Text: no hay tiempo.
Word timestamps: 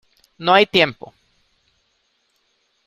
no 0.39 0.55
hay 0.55 0.65
tiempo. 0.65 1.13